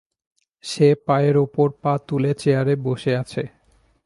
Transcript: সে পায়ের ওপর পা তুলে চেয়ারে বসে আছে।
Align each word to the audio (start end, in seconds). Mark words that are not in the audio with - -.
সে 0.63 0.87
পায়ের 1.05 1.35
ওপর 1.37 1.67
পা 1.81 1.93
তুলে 2.07 2.31
চেয়ারে 2.33 2.73
বসে 2.75 3.11
আছে। 3.17 3.43